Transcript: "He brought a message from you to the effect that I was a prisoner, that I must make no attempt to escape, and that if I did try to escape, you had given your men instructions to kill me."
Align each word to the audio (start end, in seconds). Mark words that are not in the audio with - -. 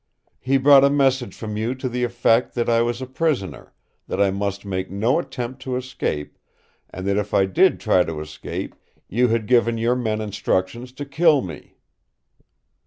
"He 0.39 0.57
brought 0.57 0.83
a 0.83 0.89
message 0.89 1.35
from 1.35 1.57
you 1.57 1.75
to 1.75 1.87
the 1.87 2.03
effect 2.03 2.55
that 2.55 2.67
I 2.67 2.81
was 2.81 3.03
a 3.03 3.05
prisoner, 3.05 3.71
that 4.07 4.19
I 4.19 4.31
must 4.31 4.65
make 4.65 4.89
no 4.89 5.19
attempt 5.19 5.61
to 5.61 5.75
escape, 5.75 6.39
and 6.89 7.05
that 7.05 7.17
if 7.17 7.35
I 7.35 7.45
did 7.45 7.79
try 7.79 8.03
to 8.05 8.19
escape, 8.19 8.73
you 9.07 9.27
had 9.27 9.45
given 9.45 9.77
your 9.77 9.95
men 9.95 10.19
instructions 10.19 10.91
to 10.93 11.05
kill 11.05 11.43
me." 11.43 11.75